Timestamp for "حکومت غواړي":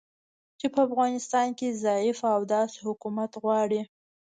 2.87-3.81